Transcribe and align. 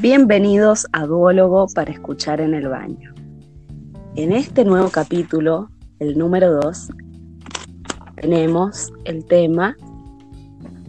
Bienvenidos 0.00 0.86
a 0.92 1.06
Duólogo 1.06 1.66
para 1.74 1.90
escuchar 1.90 2.40
en 2.40 2.54
el 2.54 2.68
baño. 2.68 3.12
En 4.14 4.30
este 4.30 4.64
nuevo 4.64 4.90
capítulo, 4.90 5.70
el 5.98 6.16
número 6.16 6.52
2, 6.52 6.90
tenemos 8.14 8.92
el 9.04 9.24
tema 9.24 9.76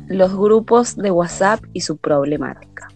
los 0.07 0.37
grupos 0.37 0.95
de 0.95 1.09
WhatsApp 1.09 1.59
y 1.73 1.81
su 1.81 1.97
problemática. 1.97 2.87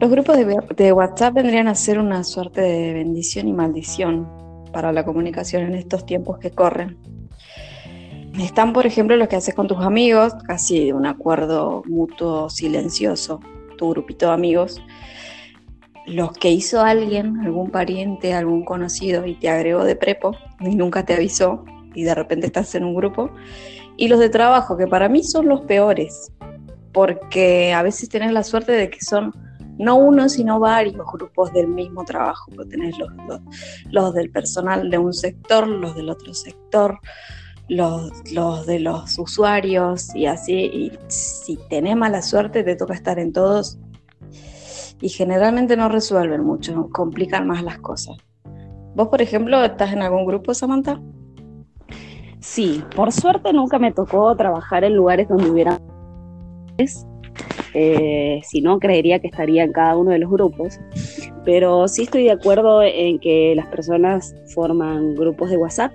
Los 0.00 0.10
grupos 0.10 0.38
de, 0.74 0.92
WhatsApp 0.94 1.34
vendrían 1.34 1.68
a 1.68 1.74
ser 1.74 1.98
una 1.98 2.24
suerte 2.24 2.62
de 2.62 2.94
bendición 2.94 3.46
y 3.46 3.52
maldición 3.52 4.26
para 4.72 4.90
la 4.90 5.04
comunicación 5.04 5.64
en 5.64 5.74
estos 5.74 6.06
tiempos 6.06 6.38
que 6.38 6.50
corren. 6.50 7.13
Están, 8.38 8.72
por 8.72 8.84
ejemplo, 8.84 9.16
los 9.16 9.28
que 9.28 9.36
haces 9.36 9.54
con 9.54 9.68
tus 9.68 9.78
amigos, 9.78 10.34
casi 10.46 10.86
de 10.86 10.92
un 10.92 11.06
acuerdo 11.06 11.82
mutuo 11.86 12.50
silencioso, 12.50 13.40
tu 13.78 13.90
grupito 13.90 14.26
de 14.26 14.32
amigos. 14.32 14.82
Los 16.06 16.32
que 16.32 16.50
hizo 16.50 16.82
alguien, 16.82 17.38
algún 17.40 17.70
pariente, 17.70 18.34
algún 18.34 18.64
conocido 18.64 19.24
y 19.24 19.36
te 19.36 19.48
agregó 19.48 19.84
de 19.84 19.94
prepo 19.94 20.36
y 20.60 20.74
nunca 20.74 21.04
te 21.04 21.14
avisó 21.14 21.64
y 21.94 22.02
de 22.02 22.14
repente 22.14 22.46
estás 22.46 22.74
en 22.74 22.84
un 22.84 22.94
grupo. 22.94 23.30
Y 23.96 24.08
los 24.08 24.18
de 24.18 24.28
trabajo, 24.28 24.76
que 24.76 24.88
para 24.88 25.08
mí 25.08 25.22
son 25.22 25.48
los 25.48 25.60
peores, 25.62 26.32
porque 26.92 27.72
a 27.72 27.82
veces 27.82 28.08
tenés 28.08 28.32
la 28.32 28.42
suerte 28.42 28.72
de 28.72 28.90
que 28.90 29.00
son 29.00 29.32
no 29.78 29.96
uno, 29.96 30.28
sino 30.28 30.58
varios 30.58 31.06
grupos 31.12 31.52
del 31.52 31.68
mismo 31.68 32.04
trabajo, 32.04 32.50
porque 32.54 32.70
tenés 32.70 32.98
los, 32.98 33.08
los 33.90 34.14
del 34.14 34.30
personal 34.30 34.90
de 34.90 34.98
un 34.98 35.12
sector, 35.12 35.68
los 35.68 35.94
del 35.94 36.10
otro 36.10 36.34
sector, 36.34 36.98
los, 37.68 38.66
de 38.66 38.80
los 38.80 39.18
usuarios 39.18 40.14
y 40.14 40.26
así. 40.26 40.54
Y 40.54 40.92
si 41.08 41.58
tenés 41.68 41.96
mala 41.96 42.22
suerte, 42.22 42.62
te 42.62 42.76
toca 42.76 42.94
estar 42.94 43.18
en 43.18 43.32
todos. 43.32 43.78
Y 45.00 45.08
generalmente 45.08 45.76
no 45.76 45.88
resuelven 45.88 46.44
mucho, 46.44 46.88
complican 46.90 47.46
más 47.46 47.62
las 47.62 47.78
cosas. 47.78 48.16
¿Vos, 48.94 49.08
por 49.08 49.20
ejemplo, 49.20 49.62
estás 49.64 49.92
en 49.92 50.02
algún 50.02 50.24
grupo, 50.24 50.54
Samantha? 50.54 51.00
Sí, 52.38 52.82
por 52.94 53.10
suerte 53.10 53.52
nunca 53.52 53.78
me 53.78 53.90
tocó 53.92 54.34
trabajar 54.36 54.84
en 54.84 54.94
lugares 54.94 55.28
donde 55.28 55.50
hubiera... 55.50 55.80
Eh, 57.76 58.40
si 58.44 58.60
no, 58.60 58.78
creería 58.78 59.18
que 59.18 59.26
estaría 59.26 59.64
en 59.64 59.72
cada 59.72 59.96
uno 59.96 60.12
de 60.12 60.20
los 60.20 60.30
grupos. 60.30 60.78
Pero 61.44 61.88
sí 61.88 62.04
estoy 62.04 62.24
de 62.24 62.30
acuerdo 62.30 62.82
en 62.82 63.18
que 63.18 63.54
las 63.56 63.66
personas 63.66 64.34
forman 64.54 65.14
grupos 65.14 65.50
de 65.50 65.56
WhatsApp 65.56 65.92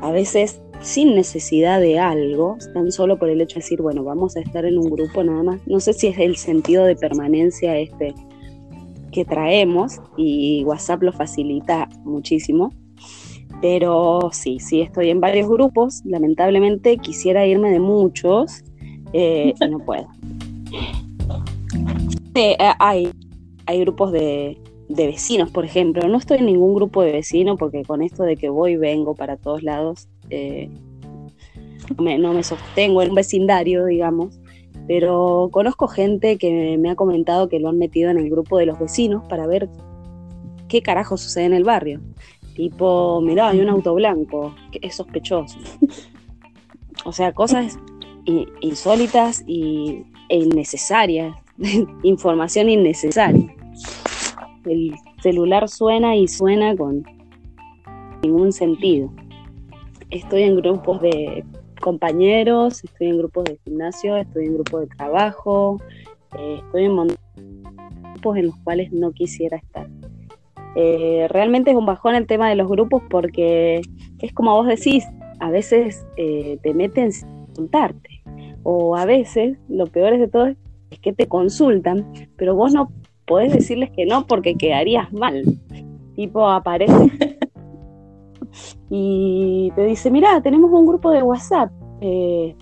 a 0.00 0.10
veces 0.10 0.60
sin 0.80 1.14
necesidad 1.14 1.80
de 1.80 1.98
algo, 1.98 2.58
tan 2.74 2.92
solo 2.92 3.18
por 3.18 3.30
el 3.30 3.40
hecho 3.40 3.56
de 3.56 3.62
decir, 3.62 3.82
bueno, 3.82 4.04
vamos 4.04 4.36
a 4.36 4.40
estar 4.40 4.64
en 4.64 4.78
un 4.78 4.90
grupo 4.90 5.24
nada 5.24 5.42
más. 5.42 5.60
No 5.66 5.80
sé 5.80 5.92
si 5.92 6.08
es 6.08 6.18
el 6.18 6.36
sentido 6.36 6.84
de 6.84 6.96
permanencia 6.96 7.78
este 7.78 8.14
que 9.10 9.24
traemos 9.24 10.00
y 10.16 10.62
WhatsApp 10.64 11.02
lo 11.02 11.12
facilita 11.12 11.88
muchísimo. 12.04 12.72
Pero 13.62 14.28
sí, 14.32 14.58
sí 14.60 14.82
estoy 14.82 15.08
en 15.10 15.20
varios 15.20 15.48
grupos. 15.48 16.02
Lamentablemente 16.04 16.98
quisiera 16.98 17.46
irme 17.46 17.70
de 17.70 17.80
muchos 17.80 18.62
eh, 19.12 19.54
y 19.58 19.68
no 19.68 19.78
puedo. 19.80 20.06
Eh, 22.38 22.54
hay, 22.78 23.10
hay 23.64 23.80
grupos 23.80 24.12
de, 24.12 24.58
de 24.88 25.06
vecinos, 25.06 25.50
por 25.50 25.64
ejemplo. 25.64 26.06
No 26.08 26.18
estoy 26.18 26.38
en 26.38 26.46
ningún 26.46 26.74
grupo 26.74 27.02
de 27.02 27.12
vecinos 27.12 27.56
porque 27.58 27.82
con 27.82 28.02
esto 28.02 28.22
de 28.22 28.36
que 28.36 28.48
voy 28.48 28.72
y 28.72 28.76
vengo 28.76 29.14
para 29.14 29.36
todos 29.36 29.62
lados, 29.62 30.08
eh, 30.30 30.70
no, 31.98 32.32
me, 32.32 32.42
sostengo 32.42 33.02
en 33.02 33.10
un 33.10 33.14
vecindario, 33.14 33.86
digamos. 33.86 34.38
Pero 34.86 35.48
conozco 35.50 35.88
gente 35.88 36.38
que 36.38 36.76
me 36.78 36.90
ha 36.90 36.94
comentado 36.94 37.48
que 37.48 37.58
lo 37.58 37.68
han 37.68 37.78
metido 37.78 38.10
en 38.10 38.18
el 38.18 38.30
grupo 38.30 38.58
de 38.58 38.66
los 38.66 38.78
vecinos 38.78 39.24
para 39.28 39.46
ver 39.46 39.68
qué 40.68 40.80
carajo 40.82 41.16
sucede 41.16 41.46
en 41.46 41.54
el 41.54 41.64
barrio. 41.64 42.00
Tipo, 42.54 43.20
mirá, 43.20 43.48
hay 43.48 43.60
un 43.60 43.68
auto 43.68 43.94
blanco, 43.94 44.54
que 44.70 44.78
es 44.82 44.94
sospechoso. 44.94 45.58
o 47.04 47.12
sea, 47.12 47.32
cosas 47.32 47.78
insólitas 48.60 49.44
y, 49.46 50.04
e 50.28 50.38
innecesarias, 50.38 51.34
información 52.02 52.68
innecesaria 52.68 53.56
el 54.66 54.94
celular 55.22 55.68
suena 55.68 56.16
y 56.16 56.28
suena 56.28 56.76
con 56.76 57.04
ningún 58.22 58.52
sentido. 58.52 59.12
Estoy 60.10 60.42
en 60.42 60.56
grupos 60.56 61.00
de 61.00 61.44
compañeros, 61.80 62.82
estoy 62.84 63.08
en 63.08 63.18
grupos 63.18 63.44
de 63.44 63.58
gimnasio, 63.64 64.16
estoy 64.16 64.46
en 64.46 64.54
grupos 64.54 64.82
de 64.82 64.86
trabajo, 64.96 65.80
eh, 66.38 66.60
estoy 66.64 66.84
en 66.84 66.96
grupos 68.12 68.36
en 68.36 68.46
los 68.46 68.56
cuales 68.64 68.92
no 68.92 69.12
quisiera 69.12 69.56
estar. 69.56 69.88
Eh, 70.74 71.26
realmente 71.30 71.70
es 71.70 71.76
un 71.76 71.86
bajón 71.86 72.14
el 72.14 72.26
tema 72.26 72.50
de 72.50 72.56
los 72.56 72.68
grupos 72.68 73.02
porque 73.08 73.80
es 74.18 74.32
como 74.34 74.54
vos 74.54 74.66
decís, 74.66 75.04
a 75.40 75.50
veces 75.50 76.06
eh, 76.16 76.58
te 76.62 76.74
meten 76.74 77.12
sin 77.12 77.28
consultarte 77.46 78.22
o 78.62 78.96
a 78.96 79.06
veces 79.06 79.56
lo 79.68 79.86
peor 79.86 80.18
de 80.18 80.28
todo 80.28 80.46
es 80.46 80.98
que 81.00 81.12
te 81.12 81.26
consultan, 81.28 82.12
pero 82.36 82.54
vos 82.54 82.72
no 82.72 82.90
podés 83.26 83.52
decirles 83.52 83.90
que 83.90 84.06
no 84.06 84.26
porque 84.26 84.56
quedarías 84.56 85.12
mal. 85.12 85.44
Tipo, 86.14 86.48
aparece 86.48 87.12
y 88.90 89.70
te 89.74 89.84
dice, 89.84 90.10
mira, 90.10 90.40
tenemos 90.40 90.70
un 90.70 90.86
grupo 90.86 91.10
de 91.10 91.22
WhatsApp, 91.22 91.70
eh, 92.00 92.56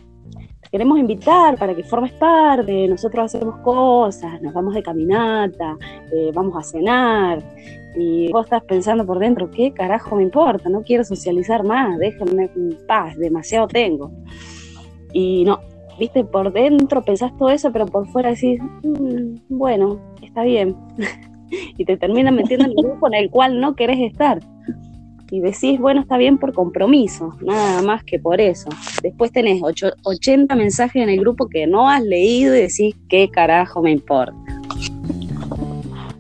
te 0.61 0.71
queremos 0.71 0.99
invitar 0.99 1.57
para 1.57 1.75
que 1.75 1.85
formes 1.85 2.13
parte, 2.13 2.89
nosotros 2.89 3.27
hacemos 3.27 3.59
cosas, 3.59 4.43
nos 4.43 4.53
vamos 4.53 4.75
de 4.75 4.83
caminata, 4.83 5.77
eh, 6.13 6.33
vamos 6.35 6.57
a 6.57 6.63
cenar, 6.63 7.39
y 7.97 8.33
vos 8.33 8.47
estás 8.47 8.65
pensando 8.65 9.07
por 9.07 9.21
dentro, 9.21 9.51
¿qué 9.51 9.73
carajo 9.73 10.17
me 10.17 10.25
importa? 10.25 10.69
No 10.69 10.83
quiero 10.83 11.05
socializar 11.05 11.63
más, 11.65 11.97
déjame 11.99 12.51
en 12.57 12.77
paz, 12.89 13.17
demasiado 13.17 13.69
tengo. 13.69 14.11
Y 15.13 15.45
no, 15.45 15.61
viste, 15.99 16.25
por 16.25 16.53
dentro 16.53 17.03
pensás 17.03 17.37
todo 17.37 17.51
eso, 17.51 17.73
pero 17.73 17.87
por 17.87 18.07
fuera 18.09 18.31
decís, 18.31 18.61
mm, 18.83 19.37
bueno, 19.49 20.01
está 20.23 20.43
bien. 20.43 20.77
y 21.77 21.85
te 21.85 21.97
terminan 21.97 22.35
metiendo 22.35 22.67
en 22.67 22.73
un 22.73 22.91
grupo 22.91 23.07
en 23.09 23.15
el 23.15 23.31
cual 23.31 23.61
no 23.61 23.75
querés 23.75 24.01
estar. 24.01 24.41
Y 25.31 25.41
decís, 25.41 25.81
bueno, 25.81 26.01
está 26.01 26.17
bien 26.17 26.39
por 26.39 26.53
compromiso, 26.53 27.37
nada 27.41 27.83
más 27.83 28.05
que 28.05 28.19
por 28.19 28.41
eso. 28.41 28.69
Después 29.03 29.33
tenés 29.33 29.61
80 29.63 30.55
mensajes 30.55 31.03
en 31.03 31.09
el 31.09 31.21
grupo 31.21 31.49
que 31.49 31.67
no 31.67 31.89
has 31.89 32.03
leído 32.03 32.55
y 32.55 32.61
decís, 32.61 32.95
¿qué 33.09 33.29
carajo 33.31 33.83
me 33.83 33.91
importa? 33.91 34.37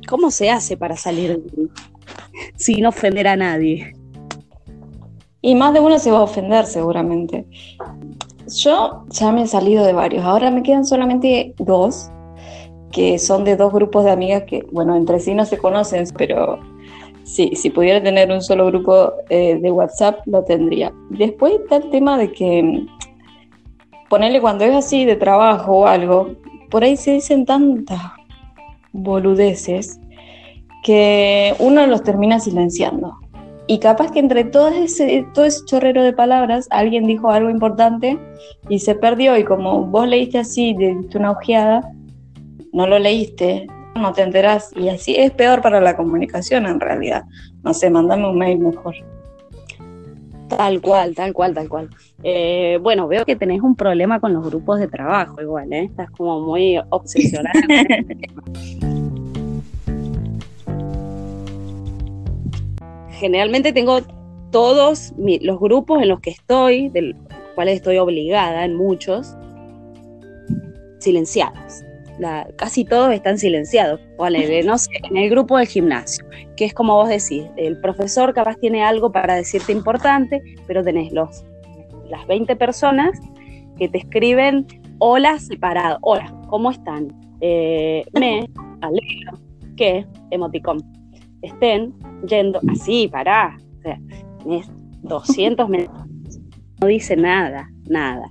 ¿Cómo 0.08 0.30
se 0.30 0.50
hace 0.50 0.76
para 0.76 0.96
salir 0.96 1.42
sin 2.56 2.86
ofender 2.86 3.28
a 3.28 3.36
nadie? 3.36 3.92
Y 5.40 5.54
más 5.54 5.74
de 5.74 5.80
uno 5.80 5.98
se 5.98 6.10
va 6.10 6.18
a 6.18 6.22
ofender 6.22 6.64
seguramente. 6.64 7.46
Yo 8.48 9.04
ya 9.08 9.32
me 9.32 9.42
he 9.42 9.46
salido 9.46 9.84
de 9.84 9.92
varios, 9.92 10.24
ahora 10.24 10.50
me 10.50 10.62
quedan 10.62 10.84
solamente 10.84 11.54
dos, 11.58 12.10
que 12.92 13.18
son 13.18 13.44
de 13.44 13.56
dos 13.56 13.72
grupos 13.72 14.04
de 14.04 14.10
amigas 14.10 14.44
que, 14.44 14.66
bueno, 14.70 14.96
entre 14.96 15.18
sí 15.18 15.34
no 15.34 15.44
se 15.44 15.58
conocen, 15.58 16.04
pero 16.16 16.58
sí, 17.24 17.52
si 17.56 17.70
pudiera 17.70 18.02
tener 18.02 18.30
un 18.30 18.42
solo 18.42 18.66
grupo 18.66 19.12
eh, 19.30 19.58
de 19.60 19.70
WhatsApp, 19.70 20.20
lo 20.26 20.44
tendría. 20.44 20.92
Después 21.10 21.54
está 21.54 21.76
el 21.76 21.90
tema 21.90 22.18
de 22.18 22.32
que, 22.32 22.86
ponerle 24.08 24.40
cuando 24.40 24.64
es 24.64 24.74
así 24.74 25.04
de 25.04 25.16
trabajo 25.16 25.78
o 25.78 25.86
algo, 25.86 26.36
por 26.70 26.84
ahí 26.84 26.96
se 26.96 27.12
dicen 27.12 27.46
tantas 27.46 28.00
boludeces 28.92 29.98
que 30.84 31.54
uno 31.58 31.86
los 31.86 32.02
termina 32.02 32.38
silenciando. 32.38 33.23
Y 33.66 33.78
capaz 33.78 34.12
que 34.12 34.18
entre 34.18 34.44
todo 34.44 34.68
ese, 34.68 35.26
todo 35.32 35.46
ese 35.46 35.64
chorrero 35.64 36.02
de 36.02 36.12
palabras 36.12 36.66
alguien 36.70 37.06
dijo 37.06 37.30
algo 37.30 37.48
importante 37.48 38.18
y 38.68 38.78
se 38.78 38.94
perdió 38.94 39.36
y 39.38 39.44
como 39.44 39.84
vos 39.84 40.06
leíste 40.06 40.38
así, 40.38 40.74
de 40.74 40.96
una 41.14 41.30
ojeada, 41.30 41.80
no 42.72 42.86
lo 42.86 42.98
leíste, 42.98 43.66
no 43.94 44.12
te 44.12 44.22
enterás 44.22 44.70
y 44.76 44.88
así 44.88 45.16
es 45.16 45.30
peor 45.30 45.62
para 45.62 45.80
la 45.80 45.96
comunicación 45.96 46.66
en 46.66 46.78
realidad. 46.78 47.24
No 47.62 47.72
sé, 47.72 47.88
mandame 47.88 48.28
un 48.28 48.36
mail 48.36 48.58
mejor. 48.58 48.94
Tal 50.48 50.82
cual, 50.82 51.14
tal 51.14 51.32
cual, 51.32 51.54
tal 51.54 51.68
cual. 51.68 51.88
Eh, 52.22 52.78
bueno, 52.82 53.08
veo 53.08 53.24
que 53.24 53.34
tenés 53.34 53.62
un 53.62 53.74
problema 53.74 54.20
con 54.20 54.34
los 54.34 54.46
grupos 54.46 54.78
de 54.78 54.88
trabajo 54.88 55.40
igual, 55.40 55.72
¿eh? 55.72 55.84
Estás 55.84 56.10
como 56.10 56.40
muy 56.40 56.78
obsesionada. 56.90 57.52
generalmente 63.14 63.72
tengo 63.72 64.00
todos 64.50 65.12
los 65.16 65.58
grupos 65.58 66.02
en 66.02 66.08
los 66.08 66.20
que 66.20 66.30
estoy, 66.30 66.88
de 66.90 67.02
los 67.02 67.16
cuales 67.54 67.76
estoy 67.76 67.98
obligada 67.98 68.64
en 68.64 68.76
muchos, 68.76 69.34
silenciados. 71.00 71.82
casi 72.56 72.84
todos 72.84 73.12
están 73.12 73.38
silenciados. 73.38 74.00
no 74.18 74.78
sé, 74.78 74.90
en 75.10 75.16
el 75.16 75.30
grupo 75.30 75.58
del 75.58 75.66
gimnasio, 75.66 76.24
que 76.56 76.66
es 76.66 76.74
como 76.74 76.94
vos 76.94 77.08
decís, 77.08 77.44
el 77.56 77.80
profesor 77.80 78.32
capaz 78.32 78.56
tiene 78.56 78.82
algo 78.82 79.10
para 79.10 79.34
decirte 79.34 79.72
importante, 79.72 80.40
pero 80.66 80.82
tenés 80.82 81.12
los, 81.12 81.44
las 82.08 82.26
20 82.26 82.54
personas 82.56 83.18
que 83.76 83.88
te 83.88 83.98
escriben 83.98 84.66
hola 84.98 85.38
separado. 85.38 85.98
Hola, 86.02 86.32
¿cómo 86.48 86.70
están? 86.70 87.08
Eh, 87.40 88.04
me 88.12 88.48
alegro 88.80 89.38
que, 89.76 90.06
emoticón, 90.30 90.78
estén 91.46 91.94
yendo 92.28 92.60
así, 92.70 93.08
pará. 93.08 93.56
O 93.78 93.82
sea, 93.82 94.00
es 94.50 94.70
200 95.02 95.68
mensajes, 95.68 96.40
no 96.80 96.86
dice 96.86 97.16
nada, 97.16 97.70
nada. 97.88 98.30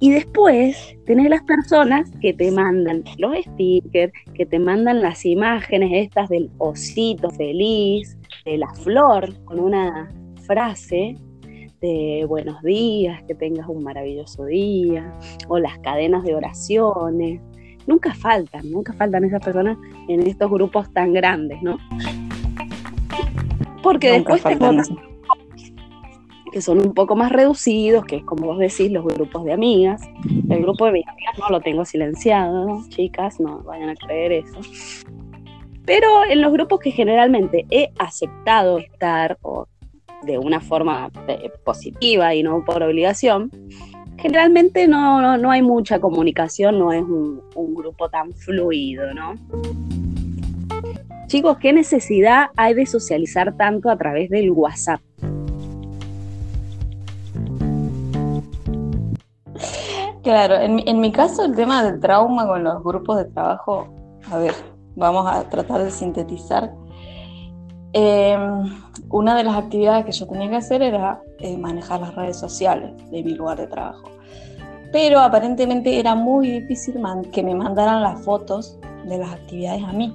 Y 0.00 0.10
después 0.10 0.96
tenés 1.06 1.30
las 1.30 1.42
personas 1.44 2.10
que 2.20 2.34
te 2.34 2.50
mandan 2.50 3.04
los 3.18 3.36
stickers, 3.36 4.12
que 4.34 4.44
te 4.44 4.58
mandan 4.58 5.00
las 5.00 5.24
imágenes 5.24 5.90
estas 5.94 6.28
del 6.28 6.50
osito 6.58 7.30
feliz, 7.30 8.18
de 8.44 8.58
la 8.58 8.68
flor, 8.74 9.32
con 9.44 9.60
una 9.60 10.10
frase 10.46 11.16
de 11.80 12.24
buenos 12.28 12.60
días, 12.62 13.22
que 13.24 13.34
tengas 13.34 13.68
un 13.68 13.82
maravilloso 13.82 14.44
día, 14.46 15.10
o 15.48 15.58
las 15.58 15.78
cadenas 15.78 16.24
de 16.24 16.34
oraciones. 16.34 17.40
Nunca 17.86 18.14
faltan, 18.14 18.70
nunca 18.70 18.92
faltan 18.94 19.24
esas 19.24 19.44
personas 19.44 19.78
en 20.08 20.26
estos 20.26 20.50
grupos 20.50 20.92
tan 20.92 21.12
grandes, 21.12 21.62
¿no? 21.62 21.78
Porque 23.84 24.10
después 24.10 24.42
te 24.42 24.58
que 26.54 26.62
son 26.62 26.78
un 26.78 26.94
poco 26.94 27.16
más 27.16 27.32
reducidos, 27.32 28.04
que 28.04 28.16
es 28.16 28.24
como 28.24 28.46
vos 28.46 28.58
decís, 28.60 28.90
los 28.92 29.04
grupos 29.04 29.44
de 29.44 29.52
amigas. 29.52 30.00
El 30.48 30.62
grupo 30.62 30.84
de 30.84 30.90
amigas 30.90 31.38
no 31.38 31.48
lo 31.50 31.60
tengo 31.60 31.84
silenciado, 31.84 32.80
chicas, 32.90 33.40
no 33.40 33.64
vayan 33.64 33.88
a 33.88 33.94
creer 33.96 34.30
eso. 34.30 34.60
Pero 35.84 36.24
en 36.24 36.40
los 36.40 36.52
grupos 36.52 36.78
que 36.78 36.92
generalmente 36.92 37.66
he 37.70 37.90
aceptado 37.98 38.78
estar 38.78 39.36
o 39.42 39.66
de 40.22 40.38
una 40.38 40.60
forma 40.60 41.10
eh, 41.26 41.50
positiva 41.64 42.36
y 42.36 42.44
no 42.44 42.64
por 42.64 42.84
obligación, 42.84 43.50
generalmente 44.16 44.86
no, 44.86 45.36
no, 45.36 45.50
hay 45.50 45.60
mucha 45.60 45.98
comunicación, 45.98 46.78
no 46.78 46.92
es 46.92 47.02
un, 47.02 47.42
un 47.56 47.74
grupo 47.74 48.08
tan 48.08 48.32
fluido, 48.32 49.12
¿no? 49.12 49.34
Chicos, 51.26 51.56
¿qué 51.58 51.72
necesidad 51.72 52.46
hay 52.56 52.74
de 52.74 52.84
socializar 52.84 53.56
tanto 53.56 53.90
a 53.90 53.96
través 53.96 54.28
del 54.28 54.50
WhatsApp? 54.50 55.00
Claro, 60.22 60.56
en, 60.56 61.00
mi 61.00 61.12
caso 61.12 61.44
el 61.44 61.54
tema 61.54 61.84
del 61.84 62.00
trauma 62.00 62.46
con 62.46 62.64
los 62.64 62.82
grupos 62.82 63.18
de 63.18 63.24
trabajo, 63.26 63.88
a 64.30 64.38
ver, 64.38 64.54
vamos 64.96 65.26
a 65.26 65.48
tratar 65.48 65.82
de 65.82 65.90
sintetizar. 65.90 66.72
Em, 67.92 68.64
una 69.10 69.36
de 69.36 69.44
las 69.44 69.56
actividades 69.56 70.04
que 70.06 70.12
yo 70.12 70.26
tenía 70.26 70.48
que 70.48 70.56
hacer 70.56 70.82
era 70.82 71.22
eh, 71.38 71.56
manejar 71.56 72.00
las 72.00 72.14
redes 72.14 72.38
sociales 72.38 72.92
de 73.10 73.22
mi 73.22 73.34
lugar 73.34 73.58
de 73.58 73.66
trabajo. 73.66 74.10
Pero 74.92 75.20
aparentemente 75.20 75.98
era 75.98 76.14
muy 76.14 76.50
difícil 76.50 76.96
que 77.32 77.42
me 77.42 77.54
mandaran 77.54 78.02
las 78.02 78.24
fotos 78.24 78.78
de 79.06 79.18
las 79.18 79.32
actividades 79.32 79.82
a 79.84 79.92
mí. 79.92 80.14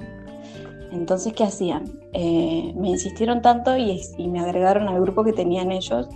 Entonces, 0.92 1.34
¿qué 1.34 1.44
hacían? 1.44 1.86
Eh, 2.14 2.74
me 2.76 2.90
insistieron 2.90 3.42
tanto 3.42 3.78
y, 3.78 4.02
y 4.18 4.28
me 4.28 4.40
agregaron 4.40 4.88
al 4.88 5.02
grupo 5.02 5.24
que 5.24 5.34
tenían 5.34 5.72
ellos 5.72 6.08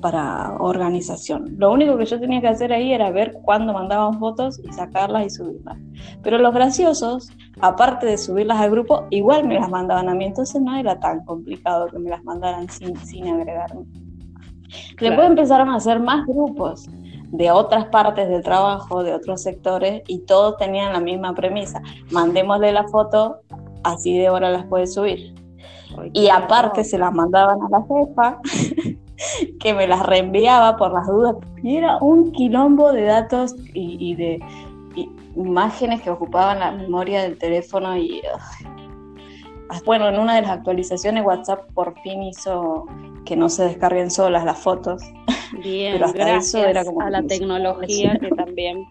para 0.00 0.56
organización. 0.58 1.54
Lo 1.58 1.72
único 1.72 1.96
que 1.96 2.06
yo 2.06 2.18
tenía 2.18 2.40
que 2.40 2.48
hacer 2.48 2.72
ahí 2.72 2.92
era 2.92 3.10
ver 3.10 3.38
cuándo 3.42 3.72
mandaban 3.72 4.18
fotos 4.18 4.58
y 4.64 4.72
sacarlas 4.72 5.26
y 5.26 5.30
subirlas. 5.30 5.78
Pero 6.22 6.38
los 6.38 6.54
graciosos, 6.54 7.30
aparte 7.60 8.06
de 8.06 8.18
subirlas 8.18 8.58
al 8.58 8.70
grupo, 8.70 9.06
igual 9.10 9.46
me 9.46 9.54
las 9.54 9.68
mandaban 9.68 10.08
a 10.08 10.14
mí, 10.14 10.24
entonces 10.24 10.60
no 10.60 10.74
era 10.74 10.98
tan 10.98 11.24
complicado 11.24 11.88
que 11.88 11.98
me 11.98 12.10
las 12.10 12.24
mandaran 12.24 12.68
sin, 12.68 12.96
sin 12.96 13.28
agregarme. 13.28 13.84
Después 15.00 15.28
empezaron 15.28 15.68
a 15.68 15.76
hacer 15.76 16.00
más 16.00 16.26
grupos 16.26 16.88
de 17.32 17.50
otras 17.50 17.86
partes 17.86 18.28
del 18.28 18.42
trabajo, 18.42 19.02
de 19.02 19.14
otros 19.14 19.42
sectores, 19.42 20.02
y 20.06 20.20
todos 20.20 20.56
tenían 20.56 20.92
la 20.92 21.00
misma 21.00 21.34
premisa. 21.34 21.80
Mandémosle 22.10 22.72
la 22.72 22.88
foto, 22.88 23.40
así 23.84 24.18
de 24.18 24.30
hora 24.30 24.50
las 24.50 24.64
puede 24.66 24.86
subir. 24.86 25.34
y 26.12 26.28
aparte 26.28 26.84
se 26.84 26.98
las 26.98 27.12
mandaban 27.12 27.58
a 27.62 27.68
la 27.68 27.82
jefa 27.82 28.40
que 29.60 29.74
me 29.74 29.86
las 29.86 30.04
reenviaba 30.06 30.76
por 30.76 30.92
las 30.92 31.06
dudas. 31.06 31.36
Y 31.62 31.76
era 31.76 31.98
un 31.98 32.32
quilombo 32.32 32.92
de 32.92 33.02
datos 33.02 33.54
y, 33.74 34.14
de 34.14 34.40
imágenes 35.36 36.02
que 36.02 36.10
ocupaban 36.10 36.58
la 36.58 36.72
memoria 36.72 37.22
del 37.22 37.38
teléfono 37.38 37.96
y... 37.96 38.20
bueno, 39.84 40.08
en 40.08 40.18
una 40.18 40.36
de 40.36 40.42
las 40.42 40.50
actualizaciones 40.50 41.24
WhatsApp 41.24 41.70
por 41.72 41.98
fin 42.00 42.22
hizo 42.22 42.86
que 43.24 43.36
no 43.36 43.48
se 43.48 43.64
descarguen 43.64 44.10
solas 44.10 44.44
las 44.44 44.58
fotos. 44.58 45.02
Bien, 45.62 45.98
gracias 45.98 46.54
era 46.54 46.84
como 46.84 47.02
a 47.02 47.10
la 47.10 47.22
tecnología 47.22 48.16
que 48.18 48.30
también 48.30 48.86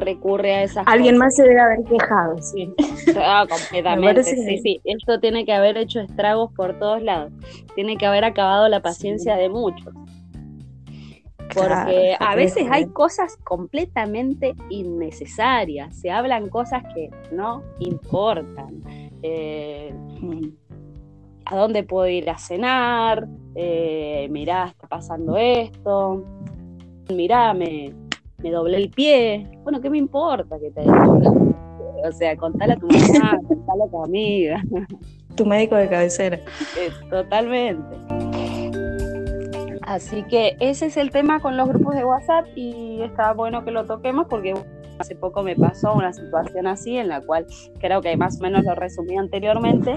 recurre 0.00 0.54
a 0.54 0.62
esas 0.62 0.86
Alguien 0.86 1.16
más 1.16 1.34
se 1.36 1.42
debe 1.42 1.60
haber 1.60 1.84
quejado, 1.84 2.40
sí. 2.40 2.72
Ah, 3.16 3.46
completamente, 3.48 4.24
sí, 4.24 4.58
sí. 4.58 4.80
Esto 4.84 5.18
tiene 5.20 5.44
que 5.44 5.52
haber 5.52 5.76
hecho 5.76 6.00
estragos 6.00 6.52
por 6.54 6.78
todos 6.78 7.02
lados. 7.02 7.32
Tiene 7.74 7.96
que 7.96 8.06
haber 8.06 8.24
acabado 8.24 8.68
la 8.68 8.80
paciencia 8.80 9.36
de 9.36 9.48
muchos. 9.48 9.94
Porque 11.54 12.16
a 12.18 12.34
veces 12.36 12.66
hay 12.70 12.86
cosas 12.86 13.36
completamente 13.44 14.54
innecesarias. 14.68 15.98
Se 15.98 16.10
hablan 16.10 16.48
cosas 16.48 16.82
que 16.94 17.10
no 17.32 17.62
importan. 17.80 18.82
Eh. 19.22 19.94
¿A 21.46 21.56
dónde 21.56 21.82
puedo 21.82 22.06
ir 22.06 22.28
a 22.28 22.36
cenar? 22.36 23.26
Eh, 23.54 24.28
mirá, 24.30 24.66
está 24.66 24.86
pasando 24.86 25.38
esto. 25.38 26.22
Mirá, 27.08 27.54
me, 27.54 27.94
me 28.42 28.50
doblé 28.50 28.76
el 28.76 28.90
pie. 28.90 29.48
Bueno, 29.64 29.80
¿qué 29.80 29.90
me 29.90 29.98
importa 29.98 30.58
que 30.58 30.70
te 30.70 30.82
O 30.82 32.12
sea, 32.12 32.36
contale 32.36 32.74
a 32.74 32.76
tu 32.76 32.86
mamá, 32.86 33.38
contale 33.48 33.84
a 33.84 33.90
tu 33.90 34.04
amiga. 34.04 34.62
Tu 35.34 35.44
médico 35.44 35.76
de 35.76 35.88
cabecera. 35.88 36.38
totalmente. 37.10 37.96
Así 39.82 40.22
que 40.24 40.56
ese 40.60 40.86
es 40.86 40.96
el 40.96 41.10
tema 41.10 41.40
con 41.40 41.56
los 41.56 41.68
grupos 41.68 41.94
de 41.94 42.04
WhatsApp 42.04 42.46
y 42.54 43.00
está 43.02 43.32
bueno 43.32 43.64
que 43.64 43.70
lo 43.70 43.86
toquemos 43.86 44.26
porque 44.28 44.54
hace 44.98 45.16
poco 45.16 45.42
me 45.42 45.56
pasó 45.56 45.94
una 45.94 46.12
situación 46.12 46.66
así 46.66 46.98
en 46.98 47.08
la 47.08 47.22
cual 47.22 47.46
creo 47.80 48.02
que 48.02 48.16
más 48.16 48.38
o 48.38 48.42
menos 48.42 48.64
lo 48.64 48.74
resumí 48.74 49.16
anteriormente. 49.16 49.96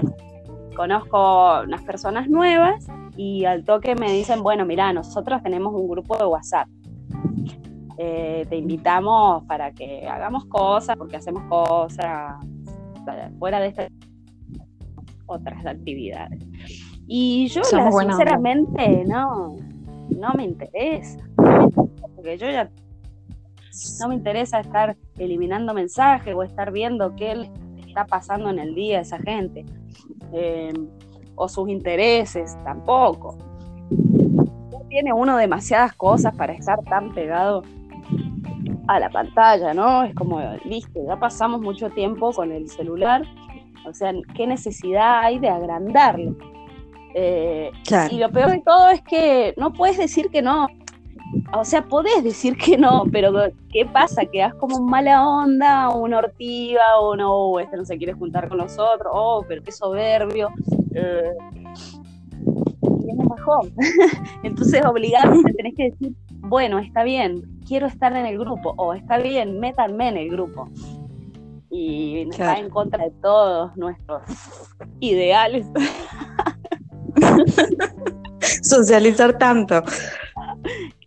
Conozco 0.74 1.60
unas 1.62 1.82
personas 1.82 2.28
nuevas 2.28 2.86
y 3.16 3.44
al 3.44 3.64
toque 3.64 3.94
me 3.94 4.10
dicen, 4.10 4.42
bueno, 4.42 4.64
mira, 4.64 4.92
nosotros 4.92 5.42
tenemos 5.42 5.74
un 5.74 5.86
grupo 5.86 6.16
de 6.16 6.24
WhatsApp 6.24 6.68
eh, 8.04 8.46
te 8.48 8.56
invitamos 8.56 9.44
para 9.44 9.70
que 9.70 10.08
hagamos 10.08 10.46
cosas, 10.46 10.96
porque 10.96 11.18
hacemos 11.18 11.44
cosas 11.44 12.34
fuera 13.38 13.60
de 13.60 13.68
estas 13.68 13.92
otras 15.26 15.64
actividades. 15.64 16.42
Y 17.06 17.46
yo 17.46 17.62
sinceramente 17.62 19.04
no, 19.06 19.54
no 20.18 20.32
me 20.34 20.42
interesa, 20.42 21.20
porque 21.36 22.36
yo 22.38 22.50
ya 22.50 22.68
no 24.00 24.08
me 24.08 24.16
interesa 24.16 24.58
estar 24.58 24.96
eliminando 25.16 25.72
mensajes 25.72 26.34
o 26.34 26.42
estar 26.42 26.72
viendo 26.72 27.14
qué 27.14 27.48
está 27.86 28.04
pasando 28.04 28.50
en 28.50 28.58
el 28.58 28.74
día 28.74 28.98
a 28.98 29.02
esa 29.02 29.18
gente, 29.20 29.64
eh, 30.32 30.72
o 31.36 31.48
sus 31.48 31.68
intereses 31.68 32.58
tampoco. 32.64 33.38
tiene 34.88 35.12
uno 35.12 35.36
demasiadas 35.36 35.94
cosas 35.94 36.34
para 36.34 36.52
estar 36.52 36.82
tan 36.82 37.14
pegado 37.14 37.62
a 38.88 39.00
la 39.00 39.10
pantalla, 39.10 39.74
¿no? 39.74 40.04
Es 40.04 40.14
como, 40.14 40.40
listo, 40.64 41.00
ya 41.06 41.18
pasamos 41.18 41.60
mucho 41.60 41.90
tiempo 41.90 42.32
con 42.32 42.52
el 42.52 42.68
celular, 42.68 43.22
o 43.86 43.92
sea, 43.92 44.12
¿qué 44.34 44.46
necesidad 44.46 45.20
hay 45.24 45.38
de 45.38 45.48
agrandarlo? 45.48 46.36
Eh, 47.14 47.70
y 48.10 48.18
lo 48.18 48.30
peor 48.30 48.50
de 48.50 48.62
todo 48.64 48.88
es 48.90 49.02
que 49.02 49.54
no 49.56 49.72
puedes 49.72 49.98
decir 49.98 50.30
que 50.30 50.42
no. 50.42 50.68
O 51.54 51.64
sea, 51.64 51.82
podés 51.86 52.22
decir 52.22 52.56
que 52.56 52.76
no, 52.76 53.04
pero 53.10 53.32
¿qué 53.70 53.86
pasa? 53.86 54.24
¿Quedas 54.26 54.54
como 54.54 54.80
mala 54.80 55.26
onda, 55.26 55.88
o 55.88 56.02
una 56.02 56.18
ortiga, 56.18 56.98
o 57.00 57.16
no, 57.16 57.58
este 57.58 57.76
no 57.76 57.84
se 57.84 57.96
quiere 57.96 58.12
juntar 58.12 58.48
con 58.48 58.58
nosotros, 58.58 59.10
oh, 59.12 59.44
pero 59.48 59.62
qué 59.62 59.72
soberbio. 59.72 60.50
Eh, 60.94 61.32
Entonces, 64.42 64.84
obligadamente 64.84 65.52
tenés 65.54 65.74
que 65.74 65.84
decir, 65.90 66.12
bueno, 66.42 66.80
está 66.80 67.04
bien, 67.04 67.60
quiero 67.66 67.86
estar 67.86 68.14
en 68.16 68.26
el 68.26 68.38
grupo, 68.38 68.74
o 68.76 68.94
está 68.94 69.18
bien, 69.18 69.60
métanme 69.60 70.08
en 70.08 70.16
el 70.16 70.28
grupo. 70.28 70.68
Y 71.70 72.28
está 72.28 72.58
en 72.58 72.68
contra 72.68 73.04
de 73.04 73.10
todos 73.22 73.74
nuestros 73.76 74.22
ideales. 75.00 75.66
Socializar 78.62 79.38
tanto. 79.38 79.82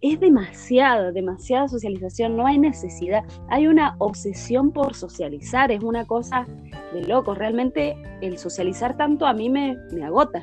Es 0.01 0.19
demasiado, 0.19 1.11
demasiada 1.11 1.67
socialización, 1.67 2.35
no 2.37 2.47
hay 2.47 2.57
necesidad. 2.57 3.23
Hay 3.49 3.67
una 3.67 3.95
obsesión 3.99 4.71
por 4.71 4.95
socializar, 4.95 5.71
es 5.71 5.83
una 5.83 6.05
cosa 6.05 6.47
de 6.93 7.03
loco. 7.03 7.35
Realmente 7.35 7.95
el 8.21 8.37
socializar 8.37 8.97
tanto 8.97 9.27
a 9.27 9.33
mí 9.33 9.49
me, 9.49 9.77
me 9.91 10.03
agota. 10.03 10.41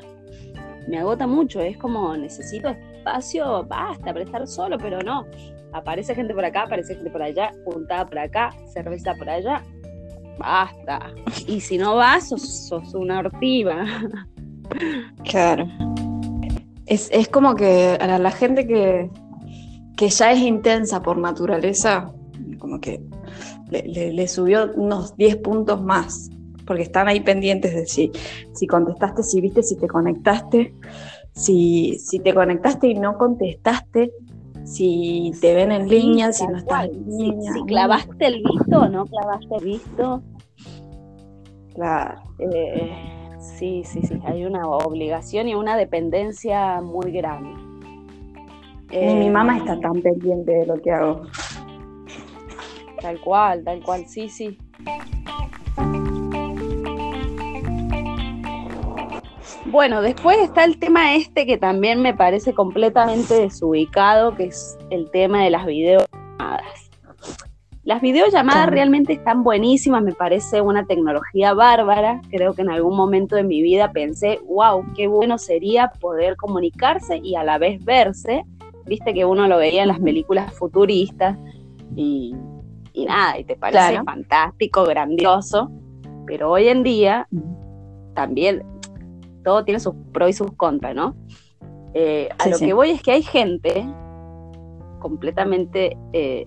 me 0.87 0.99
agota 0.99 1.27
mucho, 1.27 1.59
es 1.59 1.77
como 1.77 2.15
necesito 2.15 2.75
espacio, 3.03 3.65
basta, 3.65 4.13
para 4.13 4.23
estar 4.23 4.47
solo, 4.47 4.77
pero 4.77 5.01
no. 5.01 5.25
Aparece 5.73 6.15
gente 6.15 6.33
por 6.33 6.45
acá, 6.45 6.63
aparece 6.63 6.95
gente 6.95 7.09
por 7.09 7.21
allá, 7.21 7.51
puntada 7.65 8.05
por 8.05 8.17
acá, 8.19 8.51
cerveza 8.71 9.13
por 9.15 9.29
allá, 9.29 9.61
basta. 10.37 11.11
Y 11.45 11.59
si 11.59 11.77
no 11.77 11.95
vas, 11.95 12.29
sos, 12.29 12.93
una 12.93 13.19
ortiva. 13.19 13.85
Claro. 15.25 15.67
Es, 16.85 17.11
como 17.29 17.53
que 17.53 17.97
a 17.99 18.17
la, 18.17 18.31
gente 18.31 18.65
que, 18.65 19.09
que 19.97 20.09
ya 20.09 20.31
es 20.31 20.39
intensa 20.39 21.01
por 21.01 21.17
naturaleza, 21.17 22.11
como 22.59 22.79
que 22.79 23.01
le, 23.69 24.27
subió 24.27 24.71
unos 24.75 25.15
10 25.17 25.37
puntos 25.37 25.83
más, 25.83 26.29
porque 26.65 26.83
están 26.83 27.07
ahí 27.09 27.19
pendientes 27.19 27.73
de 27.73 27.85
si, 27.85 28.11
si 28.53 28.67
contestaste, 28.67 29.21
si 29.21 29.41
viste, 29.41 29.63
si 29.63 29.75
te 29.75 29.87
conectaste, 29.87 30.73
si, 31.33 31.97
si 31.99 32.19
te 32.19 32.33
conectaste 32.33 32.87
y 32.87 32.93
no 32.95 33.17
contestaste, 33.17 34.11
si 34.63 35.31
te 35.41 35.53
ven 35.53 35.71
en 35.71 35.89
línea, 35.89 36.31
si 36.31 36.47
no 36.47 36.57
estás 36.57 36.85
en 36.85 37.05
línea. 37.05 37.53
Si, 37.53 37.63
clavaste 37.63 38.25
el 38.25 38.43
visto 38.43 38.79
o 38.79 38.87
no 38.87 39.05
clavaste 39.05 39.55
el 39.55 39.65
visto. 39.65 40.23
Claro. 41.73 42.21
Eh, 42.39 43.37
sí, 43.39 43.83
sí, 43.83 44.01
sí, 44.03 44.19
hay 44.25 44.45
una 44.45 44.67
obligación 44.67 45.49
y 45.49 45.55
una 45.55 45.75
dependencia 45.75 46.81
muy 46.81 47.11
grande. 47.11 47.49
Ni 48.91 49.15
mi 49.15 49.29
mamá 49.29 49.57
está 49.57 49.79
tan 49.79 50.01
pendiente 50.01 50.51
de 50.51 50.65
lo 50.67 50.79
que 50.79 50.91
hago. 50.91 51.23
Tal 53.01 53.19
cual, 53.21 53.63
tal 53.63 53.83
cual, 53.83 54.05
sí, 54.07 54.29
sí. 54.29 54.57
Bueno, 59.73 60.03
después 60.03 60.37
está 60.37 60.65
el 60.65 60.77
tema 60.77 61.15
este 61.15 61.47
que 61.47 61.57
también 61.57 61.99
me 61.99 62.13
parece 62.13 62.53
completamente 62.53 63.33
desubicado, 63.33 64.35
que 64.35 64.43
es 64.43 64.77
el 64.91 65.09
tema 65.09 65.43
de 65.43 65.49
las 65.49 65.65
videollamadas. 65.65 66.91
Las 67.83 67.99
videollamadas 67.99 68.67
realmente 68.67 69.13
están 69.13 69.41
buenísimas, 69.41 70.03
me 70.03 70.13
parece 70.13 70.61
una 70.61 70.85
tecnología 70.85 71.55
bárbara. 71.55 72.21
Creo 72.29 72.53
que 72.53 72.61
en 72.61 72.69
algún 72.69 72.95
momento 72.95 73.35
de 73.35 73.41
mi 73.41 73.63
vida 73.63 73.91
pensé, 73.91 74.39
wow, 74.45 74.85
qué 74.93 75.07
bueno 75.07 75.39
sería 75.39 75.91
poder 75.99 76.37
comunicarse 76.37 77.17
y 77.23 77.33
a 77.33 77.43
la 77.43 77.57
vez 77.57 77.83
verse. 77.83 78.43
Viste 78.85 79.11
que 79.11 79.25
uno 79.25 79.47
lo 79.47 79.57
veía 79.57 79.81
en 79.81 79.87
las 79.87 79.99
películas 79.99 80.53
futuristas 80.53 81.35
y 81.95 82.35
y 82.93 83.05
nada, 83.05 83.39
y 83.39 83.43
te 83.43 83.55
parece 83.55 84.03
fantástico, 84.03 84.83
grandioso, 84.83 85.71
pero 86.27 86.51
hoy 86.51 86.67
en 86.67 86.83
día 86.83 87.27
también 88.13 88.63
todo 89.43 89.63
tiene 89.63 89.79
sus 89.79 89.93
pros 90.11 90.29
y 90.29 90.33
sus 90.33 90.51
contras, 90.53 90.95
¿no? 90.95 91.15
Eh, 91.93 92.29
a 92.39 92.49
lo 92.49 92.57
que 92.57 92.73
voy 92.73 92.91
es 92.91 93.01
que 93.01 93.11
hay 93.11 93.21
gente 93.21 93.85
completamente 94.99 95.95
eh, 96.13 96.45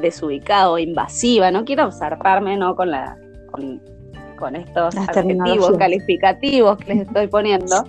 desubicada 0.00 0.70
o 0.70 0.78
invasiva, 0.78 1.50
no 1.50 1.64
quiero 1.64 1.90
zarparme 1.90 2.56
¿no? 2.56 2.76
con, 2.76 2.90
la, 2.90 3.16
con, 3.50 3.82
con 4.38 4.54
estos 4.54 4.96
adjetivos 4.96 5.76
calificativos 5.76 6.78
que 6.78 6.94
les 6.94 7.06
estoy 7.08 7.26
poniendo, 7.26 7.84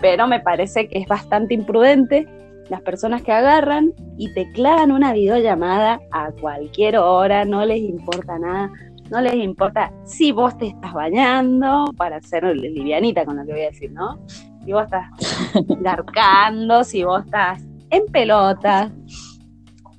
pero 0.00 0.26
me 0.26 0.40
parece 0.40 0.88
que 0.88 0.98
es 0.98 1.06
bastante 1.06 1.54
imprudente 1.54 2.26
las 2.70 2.80
personas 2.82 3.22
que 3.22 3.32
agarran 3.32 3.92
y 4.16 4.32
te 4.32 4.50
clavan 4.52 4.92
una 4.92 5.12
videollamada 5.12 6.00
a 6.12 6.30
cualquier 6.30 6.98
hora, 6.98 7.44
no 7.44 7.66
les 7.66 7.80
importa 7.80 8.38
nada, 8.38 8.70
no 9.10 9.20
les 9.20 9.34
importa 9.34 9.92
si 10.04 10.32
vos 10.32 10.56
te 10.56 10.68
estás 10.68 10.92
bañando, 10.92 11.92
para 11.96 12.20
ser 12.22 12.44
livianita 12.56 13.24
con 13.24 13.36
lo 13.36 13.44
que 13.44 13.52
voy 13.52 13.62
a 13.62 13.70
decir, 13.70 13.90
¿no? 13.92 14.20
Si 14.64 14.72
vos 14.72 14.84
estás 14.84 15.10
garcando, 15.80 16.84
si 16.84 17.04
vos 17.04 17.24
estás 17.24 17.62
en 17.90 18.06
pelotas. 18.06 18.92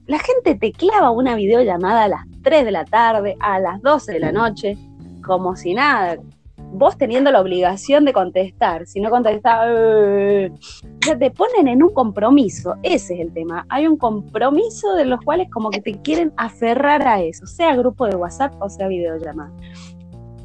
La 0.08 0.20
gente 0.20 0.56
te 0.56 0.72
clava 0.72 1.12
una 1.12 1.36
videollamada 1.36 2.06
a 2.06 2.08
las 2.08 2.25
3 2.41 2.65
de 2.65 2.72
la 2.72 2.86
tarde, 2.86 3.38
a 3.39 3.60
las 3.60 3.82
12 3.82 4.13
de 4.13 4.20
la 4.20 4.32
noche, 4.32 4.77
como 5.24 5.56
si 5.56 5.74
nada, 5.74 6.18
vos 6.71 6.97
teniendo 6.97 7.31
la 7.31 7.41
obligación 7.41 8.05
de 8.05 8.13
contestar, 8.13 8.87
si 8.87 8.99
no 8.99 9.09
contestás, 9.09 9.67
eh, 9.69 10.51
te 11.19 11.31
ponen 11.31 11.67
en 11.67 11.83
un 11.83 11.93
compromiso, 11.93 12.75
ese 12.83 13.15
es 13.15 13.19
el 13.19 13.33
tema. 13.33 13.65
Hay 13.69 13.87
un 13.87 13.97
compromiso 13.97 14.93
de 14.95 15.05
los 15.05 15.19
cuales 15.21 15.49
como 15.51 15.69
que 15.69 15.81
te 15.81 16.01
quieren 16.01 16.33
aferrar 16.37 17.07
a 17.07 17.21
eso, 17.21 17.45
sea 17.45 17.75
grupo 17.75 18.07
de 18.07 18.15
WhatsApp 18.15 18.53
o 18.59 18.69
sea 18.69 18.87
videollamada. 18.87 19.51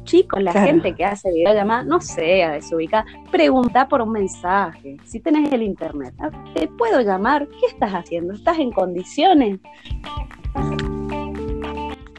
Chicos, 0.03 0.41
la 0.41 0.53
gente 0.53 0.95
que 0.95 1.03
hace 1.03 1.29
videollamada 1.33 1.83
no 1.83 1.99
sea 1.99 2.53
desubicada, 2.53 3.05
pregunta 3.29 3.89
por 3.89 4.01
un 4.01 4.11
mensaje. 4.13 4.95
Si 5.03 5.19
tenés 5.19 5.51
el 5.51 5.63
internet, 5.63 6.13
¿te 6.53 6.69
puedo 6.69 7.01
llamar? 7.01 7.45
¿Qué 7.49 7.65
estás 7.67 7.91
haciendo? 7.91 8.33
¿Estás 8.33 8.57
en 8.59 8.71
condiciones? 8.71 9.59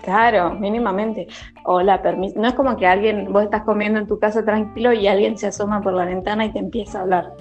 Claro, 0.09 0.55
mínimamente. 0.55 1.29
O 1.65 1.83
la 1.83 2.01
No 2.35 2.49
es 2.49 2.55
como 2.55 2.79
que 2.79 2.87
alguien, 2.87 3.31
vos 3.31 3.45
estás 3.45 3.65
comiendo 3.65 3.99
en 3.99 4.07
tu 4.07 4.19
casa 4.19 4.43
tranquilo 4.43 4.95
y 4.95 5.07
alguien 5.07 5.37
se 5.37 5.49
asoma 5.49 5.83
por 5.83 5.93
la 5.93 6.07
ventana 6.07 6.47
y 6.47 6.51
te 6.51 6.61
empieza 6.61 7.01
a 7.01 7.03
hablar. 7.03 7.37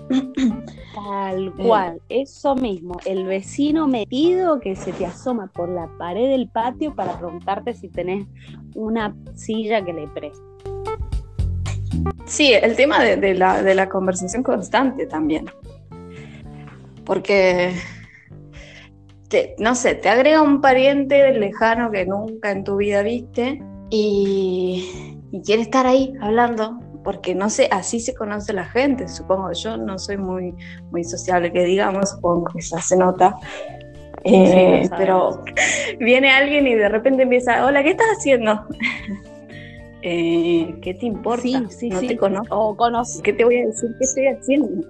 Tal 0.93 1.47
eh. 1.57 1.63
cual, 1.65 2.01
eso 2.09 2.55
mismo. 2.55 2.97
El 3.05 3.25
vecino 3.25 3.87
metido 3.87 4.59
que 4.59 4.75
se 4.75 4.91
te 4.91 5.05
asoma 5.05 5.47
por 5.47 5.69
la 5.69 5.87
pared 5.97 6.29
del 6.29 6.49
patio 6.49 6.93
para 6.93 7.17
preguntarte 7.17 7.73
si 7.73 7.87
tenés 7.87 8.27
una 8.75 9.15
silla 9.33 9.81
que 9.85 9.93
le 9.93 10.09
preste. 10.09 10.43
Sí, 12.25 12.51
el 12.51 12.75
tema 12.75 13.01
de, 13.01 13.33
la, 13.33 13.63
de 13.63 13.75
la 13.75 13.87
conversación 13.87 14.43
constante 14.43 15.05
también. 15.05 15.45
Porque 17.05 17.73
no 19.57 19.75
sé, 19.75 19.95
te 19.95 20.09
agrega 20.09 20.41
un 20.41 20.61
pariente 20.61 21.31
lejano 21.33 21.91
que 21.91 22.05
nunca 22.05 22.51
en 22.51 22.63
tu 22.63 22.77
vida 22.77 23.01
viste 23.01 23.61
y, 23.89 25.17
quiere 25.45 25.61
estar 25.61 25.85
ahí 25.85 26.13
hablando, 26.21 26.79
porque 27.03 27.35
no 27.35 27.49
sé, 27.49 27.67
así 27.71 27.99
se 27.99 28.15
conoce 28.15 28.53
la 28.53 28.65
gente, 28.65 29.07
supongo. 29.07 29.51
Yo 29.53 29.77
no 29.77 29.99
soy 29.99 30.17
muy, 30.17 30.53
muy 30.91 31.03
sociable, 31.03 31.51
que 31.51 31.63
digamos, 31.63 32.11
supongo 32.11 32.45
que 32.45 32.61
ya 32.61 32.81
se 32.81 32.97
nota. 32.97 33.35
Eh, 34.23 34.89
pero 34.97 35.43
viene 35.99 36.31
alguien 36.31 36.67
y 36.67 36.75
de 36.75 36.89
repente 36.89 37.23
empieza, 37.23 37.65
hola, 37.65 37.83
¿qué 37.83 37.91
estás 37.91 38.07
haciendo? 38.17 38.65
Eh, 40.03 40.75
¿Qué 40.81 40.93
te 40.93 41.05
importa? 41.07 41.59
no 41.59 41.99
te 41.99 42.15
conozco. 42.15 42.55
O 42.55 42.77
¿Qué 43.23 43.33
te 43.33 43.43
voy 43.43 43.57
a 43.57 43.65
decir? 43.65 43.89
¿Qué 43.97 44.05
estoy 44.05 44.27
haciendo? 44.27 44.87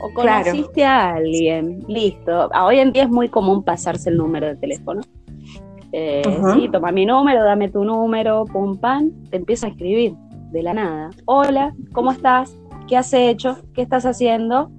O 0.00 0.12
conociste 0.12 0.84
a 0.84 1.14
alguien, 1.14 1.84
listo. 1.88 2.48
Hoy 2.48 2.78
en 2.78 2.92
día 2.92 3.04
es 3.04 3.10
muy 3.10 3.28
común 3.28 3.62
pasarse 3.62 4.10
el 4.10 4.16
número 4.16 4.46
de 4.46 4.56
teléfono. 4.56 5.00
Eh, 5.92 6.22
sí, 6.54 6.68
toma 6.70 6.92
mi 6.92 7.06
número, 7.06 7.42
dame 7.44 7.70
tu 7.70 7.84
número, 7.84 8.44
pum, 8.44 8.76
pan, 8.76 9.12
te 9.30 9.36
empieza 9.36 9.66
a 9.66 9.70
escribir 9.70 10.14
de 10.50 10.62
la 10.62 10.74
nada. 10.74 11.10
Hola, 11.24 11.74
¿cómo 11.92 12.12
estás? 12.12 12.56
¿Qué 12.86 12.96
has 12.96 13.12
hecho? 13.12 13.58
¿Qué 13.74 13.82
estás 13.82 14.04
haciendo? 14.04 14.70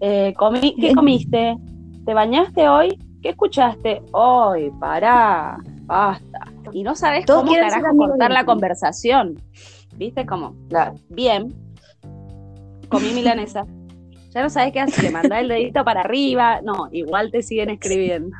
Eh, 0.00 0.34
¿Qué 0.78 0.94
comiste? 0.94 1.56
¿Te 2.04 2.14
bañaste 2.14 2.68
hoy? 2.68 2.98
¿Qué 3.22 3.30
escuchaste? 3.30 4.02
Hoy, 4.12 4.70
pará, 4.78 5.58
basta. 5.84 6.40
Y 6.72 6.82
no 6.82 6.94
sabes 6.94 7.24
cómo 7.26 7.52
carajo 7.52 7.96
cortar 7.96 8.30
la 8.30 8.44
conversación. 8.44 9.40
¿Viste? 9.96 10.26
Como, 10.26 10.54
bien, 11.08 11.52
comí 12.88 13.10
milanesa 13.14 13.66
ya 14.30 14.42
no 14.42 14.50
sabes 14.50 14.72
qué 14.72 14.80
hacer, 14.80 15.04
le 15.04 15.10
mandás 15.10 15.40
el 15.40 15.48
dedito 15.48 15.84
para 15.84 16.00
arriba, 16.00 16.60
no, 16.62 16.88
igual 16.92 17.30
te 17.30 17.42
siguen 17.42 17.70
escribiendo. 17.70 18.36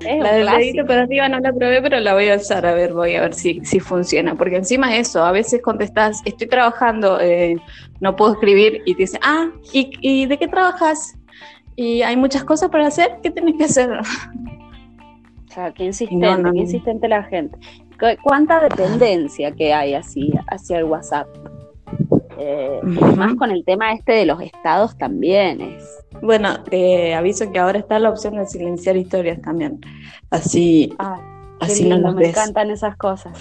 la 0.00 0.32
del 0.32 0.46
dedito 0.46 0.86
para 0.86 1.02
arriba 1.02 1.28
no 1.28 1.40
la 1.40 1.52
probé, 1.52 1.82
pero 1.82 2.00
la 2.00 2.14
voy 2.14 2.28
a 2.28 2.36
usar, 2.36 2.64
a 2.64 2.72
ver, 2.72 2.94
voy 2.94 3.14
a 3.16 3.22
ver 3.22 3.34
si, 3.34 3.64
si 3.64 3.80
funciona, 3.80 4.34
porque 4.34 4.56
encima 4.56 4.96
eso, 4.96 5.24
a 5.24 5.32
veces 5.32 5.60
contestás, 5.62 6.22
estoy 6.24 6.48
trabajando, 6.48 7.20
eh, 7.20 7.56
no 8.00 8.16
puedo 8.16 8.32
escribir, 8.32 8.82
y 8.86 8.94
te 8.94 9.02
dice, 9.02 9.18
ah, 9.22 9.50
¿y, 9.72 10.26
de 10.26 10.38
qué 10.38 10.48
trabajas? 10.48 11.18
Y 11.76 12.02
hay 12.02 12.16
muchas 12.16 12.44
cosas 12.44 12.70
para 12.70 12.86
hacer, 12.86 13.18
¿qué 13.22 13.30
tenés 13.30 13.56
que 13.56 13.64
hacer? 13.64 13.90
O 13.90 15.52
sea, 15.52 15.72
qué 15.72 15.84
insistente, 15.84 16.50
qué 16.52 16.58
insistente 16.58 17.08
la 17.08 17.24
gente. 17.24 17.58
¿Cuánta 18.22 18.60
dependencia 18.60 19.52
que 19.52 19.74
hay 19.74 19.94
así 19.94 20.32
hacia 20.46 20.78
el 20.78 20.84
WhatsApp? 20.84 21.26
Eh, 22.42 22.80
más 23.16 23.34
con 23.34 23.50
el 23.50 23.64
tema 23.66 23.92
este 23.92 24.12
de 24.12 24.24
los 24.24 24.40
estados 24.40 24.96
también 24.96 25.60
es. 25.60 26.02
Bueno, 26.22 26.62
te 26.64 27.14
aviso 27.14 27.52
que 27.52 27.58
ahora 27.58 27.78
está 27.78 27.98
la 27.98 28.08
opción 28.08 28.36
de 28.36 28.46
silenciar 28.46 28.96
historias 28.96 29.42
también. 29.42 29.78
Así, 30.30 30.90
así 31.60 31.86
no 31.86 31.98
nos 31.98 32.14
Me 32.14 32.28
encantan 32.28 32.70
esas 32.70 32.96
cosas. 32.96 33.38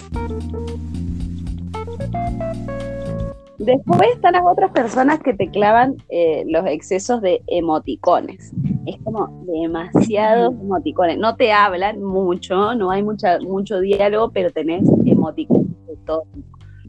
Después 3.58 4.10
están 4.16 4.34
las 4.34 4.44
otras 4.46 4.72
personas 4.72 5.20
que 5.20 5.34
te 5.34 5.50
clavan 5.50 5.96
eh, 6.10 6.44
los 6.48 6.66
excesos 6.66 7.22
de 7.22 7.42
emoticones. 7.48 8.52
Es 8.86 8.98
como 9.06 9.46
demasiados 9.46 10.54
emoticones. 10.56 11.18
No 11.18 11.38
te 11.38 11.54
hablan 11.54 12.02
mucho, 12.02 12.76
no 12.76 12.92
hay 12.92 13.02
mucha, 13.02 13.40
mucho 13.40 13.80
diálogo, 13.80 14.32
pero 14.32 14.50
tenés 14.50 14.84
emoticones 15.06 15.68
de 15.88 15.96
todo. 16.06 16.24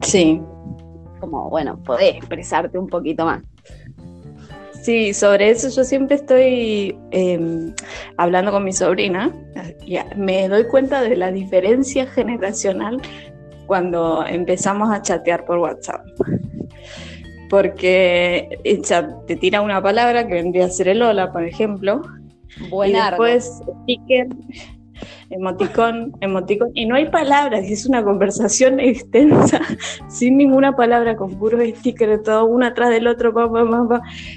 Sí, 0.01 0.41
como, 1.21 1.49
bueno, 1.49 1.81
podés 1.83 2.15
expresarte 2.15 2.77
un 2.77 2.87
poquito 2.87 3.25
más. 3.25 3.41
Sí, 4.81 5.13
sobre 5.13 5.51
eso 5.51 5.69
yo 5.69 5.83
siempre 5.83 6.15
estoy 6.15 6.97
em, 7.11 7.73
hablando 8.17 8.51
con 8.51 8.63
mi 8.63 8.73
sobrina 8.73 9.31
y 9.85 9.97
me 10.15 10.47
doy 10.49 10.63
cuenta 10.65 11.01
de 11.01 11.15
la 11.15 11.31
diferencia 11.31 12.07
generacional 12.07 12.99
cuando 13.67 14.25
empezamos 14.25 14.91
a 14.91 15.01
chatear 15.01 15.45
por 15.45 15.59
WhatsApp. 15.59 16.01
Porque 17.49 18.59
te 19.27 19.35
tira 19.35 19.61
una 19.61 19.83
palabra 19.83 20.25
que 20.25 20.33
vendría 20.33 20.65
a 20.65 20.69
ser 20.69 20.87
el 20.87 21.01
hola, 21.03 21.31
por 21.31 21.45
ejemplo, 21.45 22.01
y 22.85 22.91
después 22.91 23.61
sticker, 23.83 24.27
emoticón, 25.31 26.13
emoticón, 26.21 26.71
y 26.73 26.85
no 26.85 26.95
hay 26.95 27.09
palabras, 27.09 27.63
es 27.65 27.85
una 27.85 28.03
conversación 28.03 28.79
extensa, 28.79 29.61
sin 30.07 30.37
ninguna 30.37 30.75
palabra, 30.75 31.15
con 31.15 31.37
puros 31.37 31.61
stickers, 31.77 32.23
todo 32.23 32.45
uno 32.45 32.67
atrás 32.67 32.89
del 32.89 33.07
otro, 33.07 33.33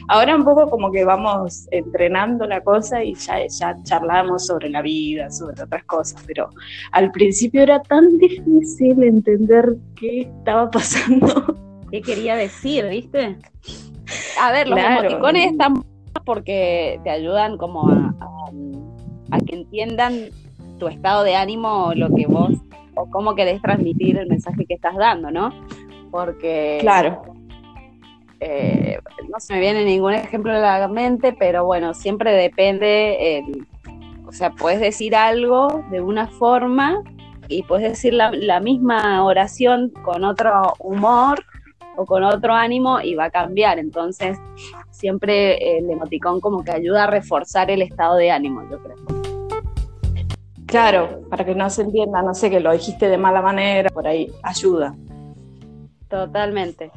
ahora 0.09 0.37
un 0.37 0.45
poco 0.45 0.71
como 0.71 0.91
que 0.91 1.05
vamos 1.05 1.67
entrenando 1.71 2.47
la 2.47 2.61
cosa 2.63 3.03
y 3.03 3.15
ya, 3.15 3.47
ya 3.47 3.77
charlamos 3.83 4.47
sobre 4.47 4.71
la 4.71 4.83
vida, 4.83 5.31
sobre 5.31 5.63
otras 5.63 5.85
cosas, 5.85 6.23
pero 6.27 6.49
al 6.93 7.11
principio 7.11 7.63
era 7.63 7.83
tan 7.83 8.19
difícil 8.19 9.03
entender 9.03 9.77
qué 9.97 10.23
estaba 10.23 10.71
pasando. 10.71 11.57
¿Qué 11.91 12.03
quería 12.03 12.35
decir, 12.37 12.89
viste? 12.89 13.37
A 14.41 14.53
ver, 14.53 14.69
los 14.69 14.79
emoticones 14.79 15.53
están 15.53 15.85
porque 16.25 17.01
te 17.05 17.11
ayudan 17.11 17.57
como 17.59 17.89
a 19.31 19.39
que 19.41 19.57
entiendan 19.57 20.31
tu 20.79 20.89
estado 20.89 21.23
de 21.25 21.37
ánimo 21.37 21.87
o 21.87 21.95
lo 21.95 22.15
que 22.15 22.27
vos, 22.27 22.53
o 22.95 23.07
cómo 23.11 23.35
querés 23.35 23.61
transmitir 23.63 24.19
el 24.19 24.29
mensaje 24.29 24.65
que 24.67 24.75
estás 24.75 24.97
dando, 24.97 25.31
¿no? 25.31 25.51
Porque... 26.11 26.79
Claro. 26.81 27.23
Eh, 28.41 28.99
no 29.31 29.41
se 29.41 29.55
me 29.55 29.61
viene 29.61 29.85
ningún 29.85 30.13
ejemplo 30.13 30.55
en 30.55 30.61
la 30.61 30.87
mente, 30.89 31.33
pero 31.33 31.65
bueno, 31.65 31.95
siempre 31.95 32.33
depende, 32.33 33.43
o 34.27 34.33
sea, 34.33 34.51
puedes 34.51 34.81
decir 34.81 35.17
algo 35.17 35.83
de 35.91 36.01
una 36.01 36.27
forma 36.27 37.03
y 37.49 37.63
puedes 37.63 37.89
decir 37.91 38.13
la, 38.13 38.33
la 38.33 38.61
misma 38.61 39.25
oración 39.25 39.91
con 40.05 40.25
otro 40.25 40.75
humor 40.79 41.45
o 41.97 42.05
con 42.05 42.23
otro 42.25 42.53
ánimo 42.53 43.01
y 43.01 43.15
va 43.15 43.27
a 43.27 43.31
cambiar. 43.31 43.79
Entonces, 43.79 44.39
siempre 44.91 45.79
el 45.79 45.91
emoticón 45.91 46.41
como 46.41 46.65
que 46.65 46.73
ayuda 46.73 47.05
a 47.05 47.07
reforzar 47.07 47.71
el 47.71 47.83
estado 47.83 48.17
de 48.17 48.31
ánimo, 48.31 48.63
yo 48.71 48.79
creo. 48.79 49.14
Claro, 50.75 51.21
para 51.31 51.45
que 51.45 51.55
no 51.55 51.71
se 51.71 51.83
entienda, 51.83 52.21
no 52.21 52.35
sé, 52.35 52.51
que 52.51 52.59
lo 52.59 52.73
dijiste 52.73 53.09
de 53.09 53.17
mala 53.17 53.41
manera, 53.41 53.91
por 53.91 54.09
ahí, 54.09 54.29
ayuda. 54.43 54.93
Totalmente. 56.09 56.91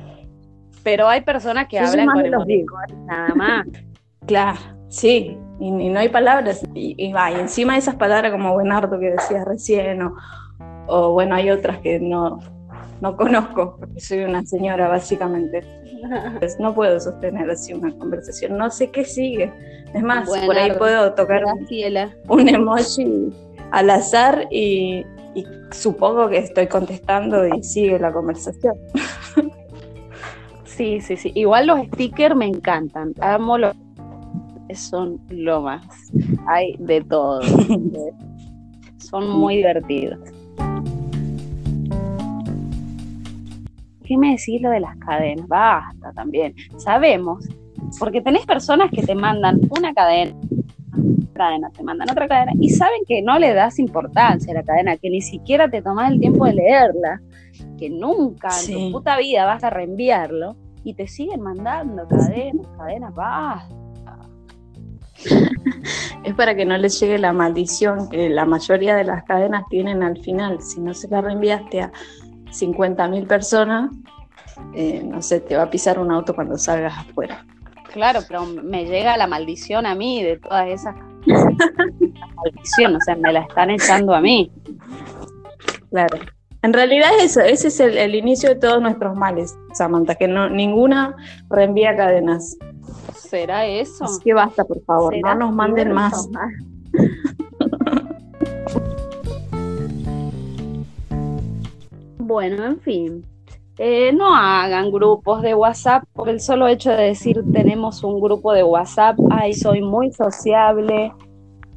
Pero 0.81 1.07
hay 1.07 1.22
personas 1.22 1.67
que 1.67 1.77
hablan 1.77 2.07
con 2.07 2.25
emoticones 2.25 2.98
nada 3.05 3.36
más. 3.36 3.67
claro, 4.25 4.57
sí, 4.89 5.38
y, 5.60 5.69
no 5.69 6.00
hay 6.00 6.10
palabras. 6.10 6.67
Y, 6.74 6.96
y, 6.98 7.13
y, 7.13 7.39
encima 7.39 7.74
de 7.74 7.79
esas 7.79 7.93
palabras 7.98 8.31
como 8.31 8.51
buenardo 8.51 9.00
que 9.00 9.12
decías 9.12 9.46
recién, 9.46 10.10
o, 10.88 11.12
bueno, 11.12 11.36
hay 11.36 11.51
otras 11.51 11.77
que 11.77 12.00
no, 12.00 12.39
no 13.00 13.15
conozco, 13.15 13.77
porque 13.79 14.00
soy 14.00 14.24
una 14.24 14.43
señora 14.43 14.88
básicamente. 14.88 15.62
Pues 16.39 16.60
no 16.60 16.74
puedo 16.74 17.00
sostener 17.00 17.48
así 17.51 17.75
una 17.75 17.96
conversación, 17.96 18.57
no 18.57 18.72
sé 18.72 18.89
qué 18.89 19.05
sigue. 19.05 19.53
Es 19.93 20.01
más, 20.01 20.27
por 20.27 20.57
ahí 20.57 20.72
puedo 20.72 21.13
tocar 21.13 21.43
un 22.27 22.50
emoji 22.50 23.46
al 23.71 23.89
azar 23.89 24.47
y, 24.51 25.05
supongo 25.71 26.29
que 26.29 26.38
estoy 26.38 26.67
contestando 26.67 27.47
y 27.47 27.63
sigue 27.63 28.00
la 28.00 28.12
conversación. 28.12 28.75
Sí, 30.65 31.01
sí, 31.01 31.17
sí. 31.17 31.31
Igual 31.33 31.65
los 31.65 31.79
stickers 31.88 32.36
me 32.36 32.45
encantan. 32.45 33.12
Amo 33.19 33.57
los 33.57 33.75
son 34.75 35.19
lo 35.29 35.62
más. 35.62 35.83
Hay 36.47 36.75
de 36.77 37.01
todo. 37.01 37.41
son 38.97 39.30
muy 39.30 39.58
divertidos. 39.58 40.19
¿Qué 44.06 44.17
me 44.17 44.32
decís 44.32 44.62
lo 44.62 44.69
de 44.69 44.82
las 44.82 44.95
cadenas? 44.97 45.47
Basta 45.47 46.13
también. 46.13 46.53
Sabemos, 46.77 47.43
porque 47.99 48.21
tenés 48.21 48.45
personas 48.45 48.91
que 48.91 49.01
te 49.01 49.15
mandan 49.15 49.60
una 49.69 49.93
cadena 49.95 50.34
cadena, 51.38 51.69
te 51.69 51.84
mandan 51.84 52.10
otra 52.10 52.28
cadena 52.28 52.54
y 52.60 52.69
saben 52.69 53.02
que 53.08 53.21
no 53.21 53.39
le 53.39 53.54
das 53.54 53.80
importancia 53.80 54.52
a 54.52 54.56
la 54.56 54.63
cadena, 54.63 54.97
que 54.97 55.10
ni 55.10 55.21
siquiera 55.21 55.69
te 55.69 55.82
tomas 55.82 56.12
el 56.12 56.19
tiempo 56.19 56.45
de 56.45 56.54
leerla, 56.54 57.21
que 57.78 57.89
nunca 57.89 58.50
en 58.65 58.73
tu 58.73 58.91
puta 58.91 59.17
vida 59.17 59.45
vas 59.45 59.63
a 59.63 59.69
reenviarlo 59.69 60.56
y 60.84 60.93
te 60.93 61.08
siguen 61.08 61.41
mandando 61.41 62.08
cadenas, 62.08 62.67
cadenas, 62.78 63.13
basta. 63.13 63.78
Es 66.23 66.34
para 66.36 66.56
que 66.56 66.65
no 66.65 66.78
les 66.78 67.00
llegue 67.00 67.17
la 67.17 67.34
maldición 67.34 68.10
que 68.10 68.30
la 68.30 68.45
mayoría 68.45 68.95
de 68.95 69.04
las 69.04 69.23
cadenas 69.23 69.63
tienen 69.69 70.04
al 70.04 70.17
final. 70.17 70.62
Si 70.62 70.80
no 70.80 70.93
se 70.93 71.08
la 71.08 71.21
reenviaste 71.21 71.82
a 71.82 71.91
50.000 72.52 73.28
personas, 73.28 73.91
eh, 74.73 75.04
no 75.04 75.21
sé, 75.21 75.39
te 75.39 75.56
va 75.56 75.63
a 75.63 75.69
pisar 75.69 76.00
un 76.00 76.12
auto 76.12 76.34
cuando 76.34 76.58
salgas 76.58 76.97
afuera. 76.97 77.45
Claro, 77.93 78.19
pero 78.28 78.45
me 78.45 78.86
llega 78.86 79.17
la 79.17 79.28
maldición 79.28 79.86
a 79.86 79.95
mí 79.95 80.23
de 80.23 80.38
todas 80.38 80.67
esas 80.67 80.95
maldición, 82.36 82.95
o 82.95 83.02
sea, 83.02 83.15
me 83.15 83.34
la 83.34 83.41
están 83.41 83.69
echando 83.69 84.13
a 84.13 84.21
mí. 84.21 84.52
Claro. 85.89 86.19
En 86.63 86.73
realidad 86.73 87.10
eso, 87.21 87.41
ese 87.41 87.67
es 87.67 87.80
el, 87.80 88.15
inicio 88.15 88.50
de 88.50 88.56
todos 88.56 88.82
nuestros 88.82 89.15
males, 89.15 89.56
Samantha, 89.73 90.15
que 90.15 90.28
no, 90.28 90.50
ninguna 90.50 91.15
reenvía 91.50 91.95
cadenas. 91.95 92.58
¿Será 93.15 93.65
eso? 93.65 94.06
Así 94.06 94.19
que 94.23 94.34
basta, 94.34 94.63
por 94.63 94.84
favor, 94.84 95.15
no 95.17 95.36
nos 95.36 95.54
manden 95.54 95.93
más. 95.93 96.28
bueno, 102.17 102.65
en 102.65 102.80
fin. 102.80 103.23
Eh, 103.79 104.11
no 104.11 104.35
hagan 104.35 104.91
grupos 104.91 105.43
de 105.43 105.53
WhatsApp 105.53 106.03
por 106.13 106.29
el 106.29 106.39
solo 106.39 106.67
hecho 106.67 106.89
de 106.89 107.03
decir 107.03 107.43
tenemos 107.53 108.03
un 108.03 108.19
grupo 108.19 108.51
de 108.51 108.63
WhatsApp, 108.63 109.19
ay, 109.29 109.53
soy 109.53 109.81
muy 109.81 110.11
sociable. 110.11 111.13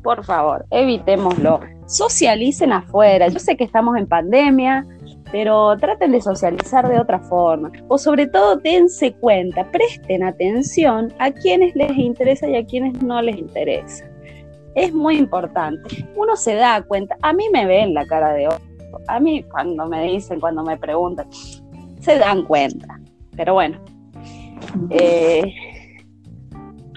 Por 0.02 0.24
favor, 0.24 0.64
evitémoslo. 0.70 1.60
Socialicen 1.86 2.72
afuera. 2.72 3.28
Yo 3.28 3.38
sé 3.38 3.54
que 3.54 3.64
estamos 3.64 3.98
en 3.98 4.06
pandemia, 4.06 4.86
pero 5.30 5.76
traten 5.76 6.12
de 6.12 6.22
socializar 6.22 6.88
de 6.88 6.98
otra 6.98 7.18
forma. 7.18 7.70
O 7.88 7.98
sobre 7.98 8.26
todo, 8.26 8.56
dense 8.56 9.12
cuenta, 9.12 9.70
presten 9.70 10.22
atención 10.22 11.12
a 11.18 11.30
quienes 11.30 11.76
les 11.76 11.96
interesa 11.98 12.48
y 12.48 12.56
a 12.56 12.64
quienes 12.64 13.02
no 13.02 13.20
les 13.20 13.36
interesa. 13.36 14.06
Es 14.74 14.94
muy 14.94 15.18
importante. 15.18 16.08
Uno 16.16 16.34
se 16.36 16.54
da 16.54 16.80
cuenta, 16.82 17.16
a 17.20 17.34
mí 17.34 17.44
me 17.52 17.66
ven 17.66 17.92
la 17.92 18.06
cara 18.06 18.32
de 18.32 18.48
ojo. 18.48 18.58
A 19.06 19.20
mí 19.20 19.42
cuando 19.42 19.86
me 19.86 20.04
dicen, 20.04 20.40
cuando 20.40 20.62
me 20.62 20.78
preguntan, 20.78 21.28
se 22.00 22.18
dan 22.18 22.44
cuenta. 22.44 23.00
Pero 23.36 23.54
bueno, 23.54 23.78
eh, 24.90 25.42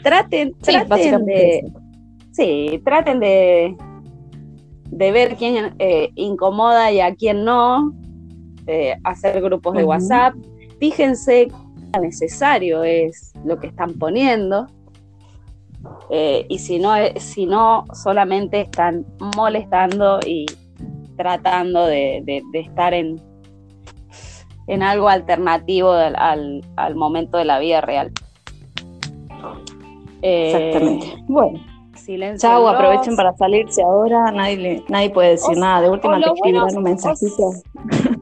traten, 0.04 0.54
traten 0.60 1.26
de, 1.26 1.72
sí, 2.32 2.82
traten 2.84 3.20
de, 3.20 3.76
de 4.90 5.12
ver 5.12 5.36
quién 5.36 5.76
eh, 5.80 6.10
incomoda 6.16 6.92
y 6.92 7.00
a 7.00 7.16
quién 7.16 7.44
no, 7.44 7.94
eh, 8.68 8.96
hacer 9.04 9.42
grupos 9.42 9.76
de 9.76 9.84
WhatsApp. 9.84 10.34
Fíjense 10.80 11.48
qué 11.94 12.00
necesario 12.00 12.84
es 12.84 13.34
lo 13.46 13.60
que 13.60 13.68
están 13.68 13.94
poniendo. 13.94 14.68
y 16.50 16.60
si 16.60 16.80
no, 16.80 16.94
si 17.18 17.46
no, 17.46 17.86
solamente 17.94 18.62
están 18.62 19.06
molestando 19.36 20.20
y 20.26 20.46
tratando 21.16 21.86
de 21.86 22.42
estar 22.54 22.94
en, 22.94 23.22
en 24.68 24.84
algo 24.84 25.10
alternativo 25.10 25.92
al, 25.92 26.64
momento 26.96 27.38
de 27.38 27.46
la 27.46 27.60
vida 27.60 27.82
real. 27.82 28.12
Exactamente. 30.22 31.08
Eh, 31.08 31.24
bueno. 31.28 31.60
Silencio. 31.96 32.50
Chau, 32.50 32.68
aprovechen 32.68 33.16
para 33.16 33.34
salirse 33.38 33.82
ahora, 33.82 34.30
nadie, 34.32 34.84
nadie 34.90 35.10
puede 35.10 35.32
decir 35.32 35.56
nada. 35.56 35.82
De 35.82 35.90
última 35.90 36.20
te 36.20 36.26
escribirán 36.26 36.76
un 36.76 36.84
mensajito. 36.84 37.52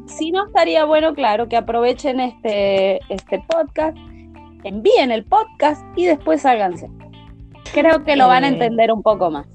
si 0.05 0.31
no 0.31 0.45
estaría 0.45 0.85
bueno, 0.85 1.15
claro, 1.15 1.47
que 1.47 1.57
aprovechen 1.57 2.19
este, 2.19 2.99
este 3.11 3.43
podcast, 3.47 3.97
envíen 4.63 5.09
el 5.11 5.23
podcast 5.25 5.83
y 5.95 6.05
después 6.05 6.41
sálganse. 6.41 6.91
Creo 7.73 8.03
que 8.03 8.15
lo 8.15 8.27
van 8.27 8.43
a 8.43 8.49
eh, 8.49 8.51
entender 8.51 8.91
un 8.91 9.01
poco 9.01 9.31
más. 9.31 9.47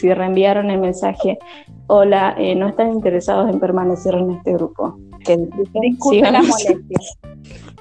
Si 0.00 0.12
reenviaron 0.12 0.70
el 0.70 0.80
mensaje, 0.80 1.38
hola, 1.86 2.34
eh, 2.38 2.56
no 2.56 2.66
están 2.66 2.92
interesados 2.92 3.48
en 3.48 3.60
permanecer 3.60 4.14
en 4.14 4.32
este 4.32 4.54
grupo 4.54 4.98
que 5.26 5.38
disculpe 5.80 6.30
las 6.30 6.46
molestias. 6.48 7.18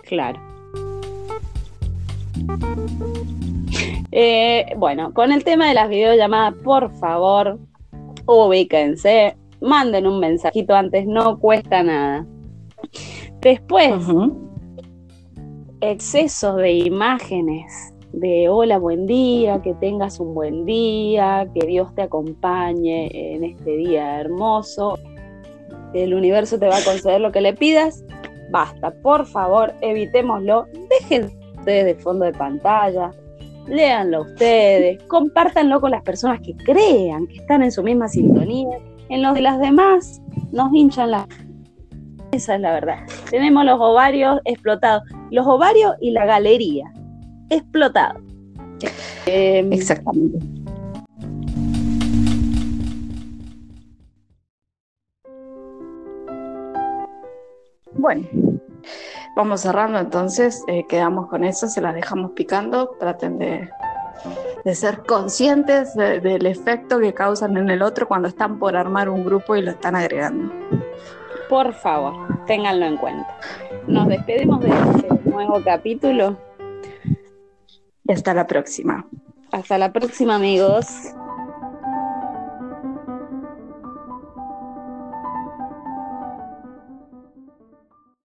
Claro. 0.03 0.39
Eh, 4.11 4.73
bueno, 4.77 5.13
con 5.13 5.31
el 5.31 5.43
tema 5.43 5.67
de 5.67 5.73
las 5.73 5.89
videollamadas, 5.89 6.55
por 6.63 6.91
favor, 6.99 7.59
ubíquense, 8.25 9.35
manden 9.61 10.07
un 10.07 10.19
mensajito 10.19 10.73
antes, 10.75 11.05
no 11.05 11.39
cuesta 11.39 11.83
nada. 11.83 12.25
Después, 13.41 13.93
excesos 15.81 16.55
de 16.57 16.71
imágenes 16.73 17.93
de 18.13 18.47
hola, 18.47 18.77
buen 18.77 19.05
día, 19.05 19.61
que 19.61 19.73
tengas 19.73 20.19
un 20.19 20.33
buen 20.33 20.65
día, 20.65 21.49
que 21.53 21.67
Dios 21.67 21.93
te 21.93 22.03
acompañe 22.03 23.09
en 23.35 23.43
este 23.43 23.75
día 23.75 24.21
hermoso. 24.21 24.97
El 25.95 26.13
universo 26.13 26.59
te 26.59 26.67
va 26.67 26.77
a 26.77 26.83
conceder 26.83 27.21
lo 27.21 27.31
que 27.31 27.39
le 27.41 27.53
pidas. 27.53 28.03
Basta, 28.51 28.91
por 29.01 29.25
favor, 29.25 29.73
evitémoslo. 29.81 30.67
Dejen 30.89 31.31
ustedes 31.57 31.85
de 31.85 31.95
fondo 31.95 32.25
de 32.25 32.33
pantalla, 32.33 33.11
léanlo 33.67 34.23
ustedes, 34.23 35.01
compártanlo 35.03 35.79
con 35.79 35.91
las 35.91 36.03
personas 36.03 36.41
que 36.41 36.53
crean 36.57 37.27
que 37.27 37.37
están 37.37 37.63
en 37.63 37.71
su 37.71 37.81
misma 37.81 38.09
sintonía. 38.09 38.77
En 39.09 39.21
los 39.21 39.35
de 39.35 39.41
las 39.41 39.59
demás 39.59 40.21
nos 40.51 40.73
hinchan 40.73 41.11
la... 41.11 41.27
Esa 42.31 42.55
es 42.55 42.61
la 42.61 42.73
verdad. 42.73 42.99
Tenemos 43.29 43.63
los 43.63 43.79
ovarios 43.79 44.41
explotados. 44.43 45.03
Los 45.31 45.47
ovarios 45.47 45.93
y 46.01 46.11
la 46.11 46.25
galería 46.25 46.91
explotado. 47.49 48.19
Em, 49.25 49.71
Exactamente. 49.71 50.64
Bueno, 58.05 58.27
vamos 59.35 59.61
cerrando 59.61 59.97
entonces, 59.97 60.63
eh, 60.67 60.85
quedamos 60.87 61.27
con 61.27 61.43
eso, 61.43 61.67
se 61.67 61.81
las 61.81 61.95
dejamos 61.95 62.33
picando, 62.33 62.89
traten 62.99 63.39
de, 63.39 63.67
ser 64.75 64.99
conscientes 65.07 65.95
del 65.95 66.45
efecto 66.45 66.99
que 66.99 67.15
causan 67.15 67.57
en 67.57 67.67
el 67.71 67.81
otro 67.81 68.07
cuando 68.07 68.27
están 68.27 68.59
por 68.59 68.75
armar 68.75 69.09
un 69.09 69.25
grupo 69.25 69.55
y 69.55 69.63
lo 69.63 69.71
están 69.71 69.95
agregando. 69.95 70.53
Por 71.49 71.73
favor, 71.73 72.45
ténganlo 72.45 72.85
en 72.85 72.97
cuenta. 72.97 73.39
Nos 73.87 74.07
despedimos 74.07 74.59
de 74.59 74.69
este 74.69 75.27
nuevo 75.27 75.59
capítulo 75.63 76.37
y 78.03 78.13
hasta 78.13 78.35
la 78.35 78.45
próxima. 78.45 79.03
Hasta 79.51 79.79
la 79.79 79.91
próxima, 79.91 80.35
amigos. 80.35 80.85